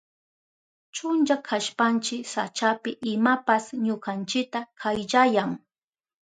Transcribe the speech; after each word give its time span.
Chunlla 0.95 1.35
kashpanchi 1.47 2.15
sachapi 2.33 2.91
imapas 3.13 3.65
ñukanchita 3.85 4.59
kayllayan. 4.79 5.51